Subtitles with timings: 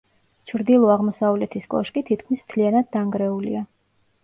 [0.51, 3.65] ჩრდილო-აღმოსავლეთის კოშკი თითქმის მთლიანად დანგრეულია.